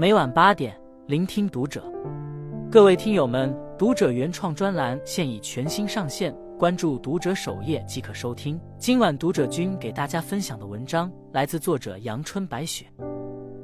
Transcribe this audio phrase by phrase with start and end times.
[0.00, 1.82] 每晚八点，聆听读者。
[2.70, 8.60] 各位听友们，读者原创专栏现已全新上线，关注读者首页即可收听。
[8.78, 12.86] 今晚读者君给大家分享的文章来自作者阳春白雪。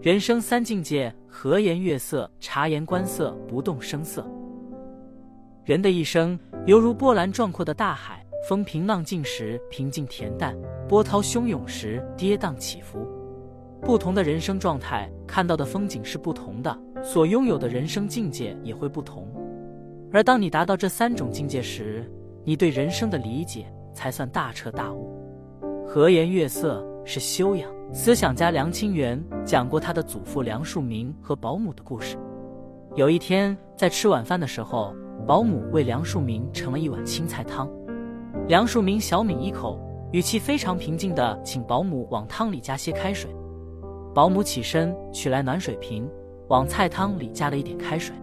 [0.00, 4.24] 人生三境界：和颜悦色、察言观色、不动声色。
[5.64, 10.56] 人的一生犹如波澜壮阔的大海，风平浪静时平静恬淡，
[10.88, 13.04] 波涛汹涌时跌宕起伏。
[13.82, 19.26] 不同的人生状态，看到的风景是不同的，所拥有的人生境界也会不同。
[20.12, 22.10] 而当你达到这三种境界时，
[22.44, 25.16] 你对人生的理解才算大彻大悟。
[25.86, 27.68] 和颜悦色是修养。
[27.92, 32.16] 思想家梁清源讲过他的祖父梁漱溟和保姆的故事。
[32.94, 34.94] 有一天在吃晚饭的时候，
[35.26, 37.68] 保姆为梁漱溟盛了一碗青菜汤，
[38.46, 39.80] 梁漱溟小抿一口，
[40.12, 43.28] 语气非常平静地请保姆往汤里加些开水。
[44.12, 46.08] 保姆起身取来暖水瓶，
[46.48, 48.14] 往菜汤里加了一点开水。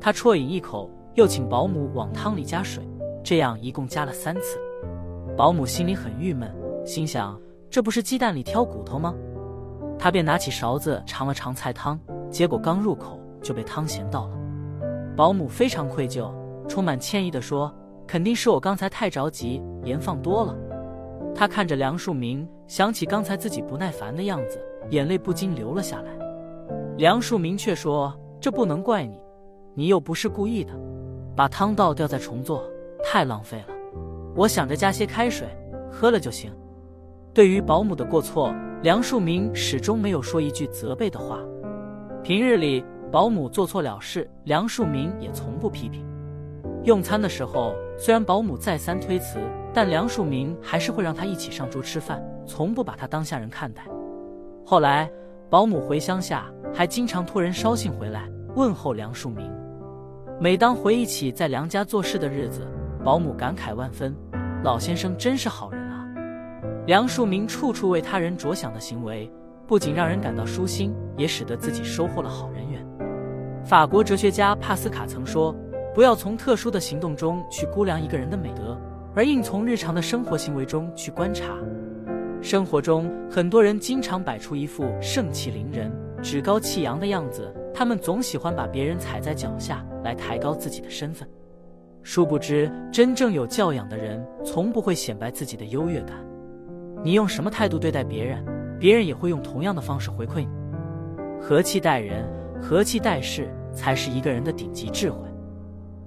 [0.00, 2.82] 他啜饮一口，又请保姆往汤里加水，
[3.24, 4.58] 这样一共加了三次。
[5.36, 6.54] 保姆心里很郁闷，
[6.86, 9.14] 心想：这不是鸡蛋里挑骨头吗？
[9.98, 11.98] 他便拿起勺子尝了尝菜汤，
[12.30, 14.38] 结果刚入口就被汤咸到了。
[15.16, 16.32] 保姆非常愧疚，
[16.68, 17.74] 充满歉意地说
[18.06, 20.56] ：“肯定是我刚才太着急，盐放多了。”
[21.40, 24.62] 他看着梁漱溟，想起刚才自己不耐烦的样子。
[24.90, 26.10] 眼泪不禁流了下来，
[26.98, 29.18] 梁漱溟却说：“这不能怪你，
[29.74, 30.74] 你又不是故意的，
[31.34, 32.62] 把汤倒掉再重做，
[33.02, 33.68] 太浪费了。
[34.36, 35.48] 我想着加些开水，
[35.90, 36.52] 喝了就行。”
[37.32, 41.38] 对于保姆的过错，梁漱溟始终没有说一句责备的话。
[42.22, 46.04] 平日里，保姆做错了事，梁漱溟也从不批评。
[46.84, 49.38] 用餐的时候，虽然保姆再三推辞，
[49.72, 53.82] 但梁漱溟还是会让他一起上桌吃饭，从不把他当下人看待。
[54.64, 55.10] 后来，
[55.50, 59.42] 保姆回乡下，还经常托人捎信回来问候梁漱溟。
[60.40, 62.66] 每当回忆起在梁家做事的日子，
[63.04, 64.16] 保姆感慨万分
[64.64, 66.06] ：“老先生真是好人啊！”
[66.86, 69.30] 梁漱溟处处为他人着想的行为，
[69.66, 72.82] 不仅让人感到舒心，也使得自己收获了好人缘。
[73.62, 75.54] 法国哲学家帕斯卡曾说
[75.94, 78.78] ：“不要从特殊的行动中去估量一个人的美德，
[79.14, 81.56] 而应从日常的生活行为中去观察。”
[82.42, 85.92] 生活中，很多人经常摆出一副盛气凌人、
[86.22, 91.28] 趾高气扬的样子，他们总喜欢把别人踩在脚下来抬高自己的身份。
[92.02, 96.16] 殊不知，真正有教养的人从不会显摆自己的优越感。
[97.04, 98.42] 你用什么态度对待别人，
[98.78, 100.48] 别人也会用同样的方式回馈你。
[101.42, 102.24] 和气待人，
[102.58, 105.28] 和气待事，才是一个人的顶级智慧。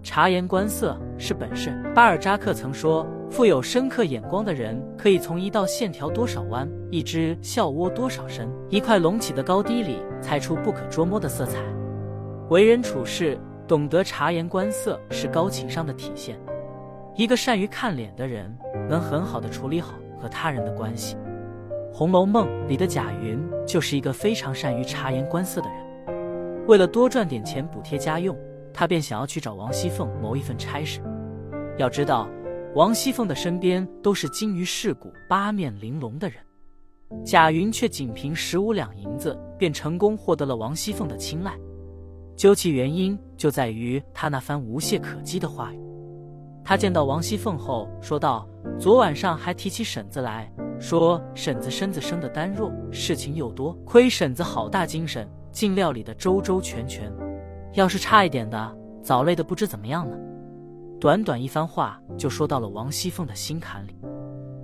[0.03, 1.73] 察言观色是本事。
[1.95, 3.07] 巴尔扎克曾说。
[3.31, 11.57] 富有深刻眼光的人，可以从一道线条多少弯、一只笑窝多少深、一块隆起的高低里猜出不可捉摸的色彩。
[12.51, 13.35] 为人处事，
[13.67, 16.37] 懂得察言观色是高情商的体现。
[17.15, 18.55] 一个善于看脸的人，
[18.87, 21.15] 能很好的处理好和他人的关系。
[21.91, 26.67] 《红楼梦》里的贾云就是一个非常善于察言观色的人。
[26.67, 28.37] 为了多赚点钱补贴家用，
[28.73, 31.01] 他便想要去找王熙凤谋一份差事。
[31.77, 32.27] 要知道。
[32.75, 36.37] 王熙凤的身边都是精于世故、八面玲珑的人，
[37.23, 41.53] 贾云却仅凭十五两银子便成功获得了王熙凤的青睐。
[42.35, 45.79] 究其原因，就在于他那番无懈可击的话语。
[46.65, 48.49] 他见到王熙凤后说道
[48.81, 57.13] ：“昨晚上还提起婶子来说，婶子身子生的单弱，事情又多，亏婶子好大精神，竟料理的周周全全。
[57.73, 60.17] 要是差一点的，早累得不知怎么样了。”
[60.99, 63.95] 短短一番话就说到了王熙凤的心坎里，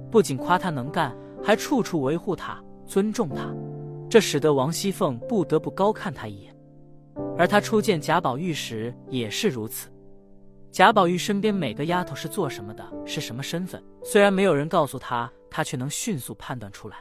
[0.10, 3.54] 不仅夸她能干，还处处维护她、尊重她，
[4.10, 6.56] 这使得王熙凤不得不高看她一眼。
[7.38, 9.90] 而她初见贾宝玉时也是如此。
[10.72, 16.98] 贾宝玉身边每个丫头是做什么的，是什么身份，虽然没有人告诉她，她却能迅速判断出来。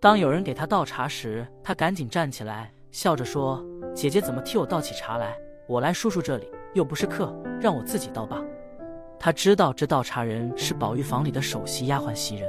[0.00, 5.36] 当有人给她倒茶时，她赶紧站起来，笑着说：“姐姐怎么替我倒起茶来？
[5.66, 8.42] 我来叔叔这里又不是客，让我自己倒吧。”
[9.20, 12.48] 他知道这倒茶人是宝玉房里的首席丫鬟袭人。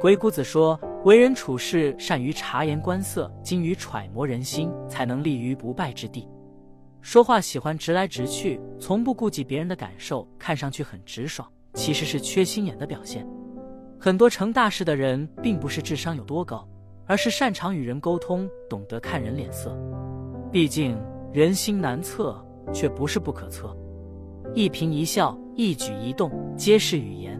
[0.00, 6.28] 鬼谷子说：“为人处事善于察言观色，精于揣摩人心，才能立于不败之地。
[7.00, 13.26] 说话喜欢直来直去，从不顾及别人的感受，看上去很直爽，其实是缺心眼的表现。
[14.00, 16.68] 很多成大事的人，并不是智商有多高，
[17.06, 19.76] 而是擅长与人沟通，懂得看人脸色。
[20.50, 20.96] 毕竟
[21.32, 22.36] 人心难测，
[22.72, 23.76] 却不是不可测。
[24.54, 27.36] 一颦一笑。”一举一动皆是语言。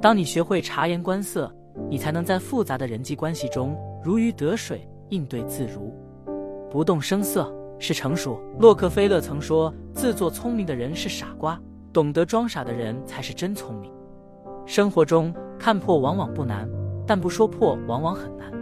[0.00, 1.48] 当你学会察言观色，
[1.88, 5.94] 你才能在复杂的人际关系中如鱼得水，应对自如。
[6.68, 7.48] 不动声色
[7.78, 8.42] 是成熟。
[8.58, 11.56] 洛克菲勒曾说：“自作聪明的人是傻瓜，
[11.92, 13.88] 懂得装傻的人才是真聪明。”
[14.66, 16.68] 生活中看破往往不难，
[17.06, 18.52] 但不说破往往很难。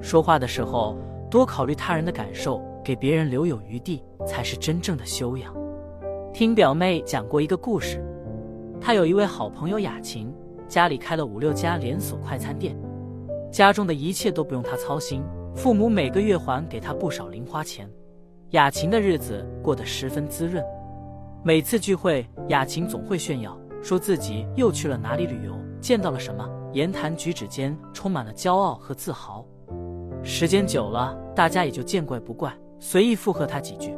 [0.00, 0.98] 说话的时候
[1.30, 5.54] 多考虑他人的感受，给别人留有余地，才是真正的修养。
[6.32, 8.02] 听表妹讲过一个故事，
[8.80, 10.32] 她有一位好朋友雅琴，
[10.66, 12.76] 家里开了五六家连锁快餐店，
[13.50, 15.22] 家中的一切都不用她操心，
[15.54, 17.88] 父母每个月还给她不少零花钱，
[18.50, 20.64] 雅琴的日子过得十分滋润。
[21.44, 23.58] 每次聚会，雅琴总会炫耀。
[23.82, 29.44] 说自己又去了哪里旅游，见到了什么，言谈举止间充满了骄傲和自豪。
[30.22, 33.96] 时间久了，大家也就见怪不怪，随意附和他几句。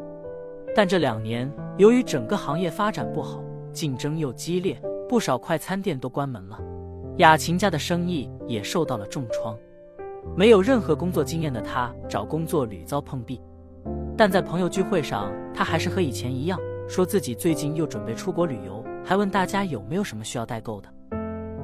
[0.76, 3.42] 但这两年，由于整个行业发展不好，
[3.72, 4.78] 竞争又激烈，
[5.08, 6.60] 不少快餐店都关门了，
[7.16, 9.56] 雅琴家的生意也受到了重创。
[10.36, 13.40] 没有任何工作经验的他，找工作屡遭碰壁。
[14.18, 18.84] 但在朋友聚会上，他还是和以前一样，说自己最近又准备出国旅游。
[19.02, 20.88] 还问大家有没有什么需要代购的。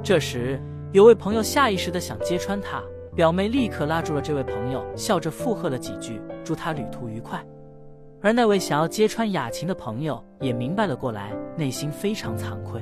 [0.03, 0.59] 这时，
[0.93, 2.83] 有位朋友下意识的想揭穿他，
[3.21, 7.39] 表妹立刻拉住了这位朋友，笑着附和了几句，祝他旅途愉快。
[8.23, 12.81] 而那位想要揭穿雅琴的朋友也明白了过来，内心非常惭愧。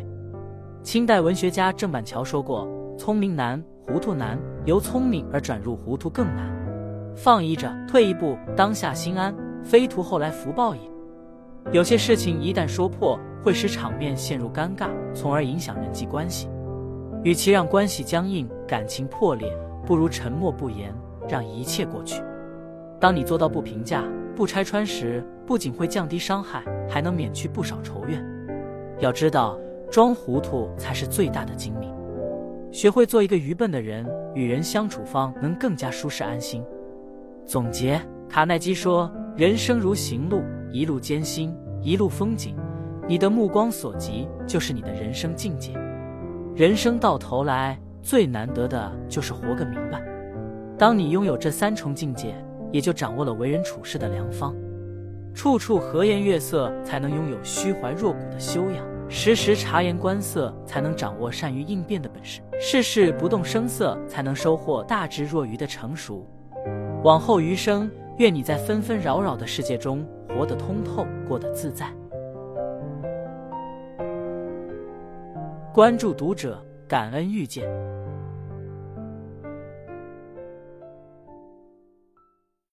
[0.80, 6.48] 清代文学家郑板桥说过：“聪明难，糊涂难；由聪明而转入糊涂更难。
[7.16, 9.34] 放一着，退一步，当下心安，
[9.64, 10.80] 非图后来福报也。”
[11.74, 16.48] 有些事情一旦说破，会使场面陷入尴尬，从而影响人际关系。
[17.24, 19.52] 与其让关系僵硬、感情破裂，
[19.88, 20.94] 不如沉默不言，
[21.26, 22.22] 让一切过去。
[23.00, 24.04] 当你做到不评价、
[24.36, 28.22] 不拆穿时，不仅会降低伤害，还能免去不少仇怨。
[28.98, 29.58] 要知道，
[29.90, 31.90] 装糊涂才是最大的精明。
[32.70, 36.62] 学会做一个愚笨的人，与人相处方能更加舒适安心。
[37.46, 37.98] 总结：
[38.28, 42.54] 卡耐基说：“人生如行路。”一路艰辛，一路风景，
[43.06, 45.72] 你的目光所及就是你的人生境界。
[46.54, 50.02] 人生到头来最难得的就是活个明白。
[50.78, 52.34] 当你拥有这三重境界，
[52.72, 54.56] 也就掌握了为人处事的良方。
[55.34, 66.26] 处处和颜悦色，才能拥有虚怀若谷的修养；时时察言观色，才能掌握善于应变的本事；事事不动声色，才能收获大智若愚的成熟。
[67.04, 70.02] 往后余生，愿你在纷纷扰扰的世界中。
[70.34, 71.92] 活得通透，过得自在。
[75.74, 77.68] 关注读者，感恩遇见。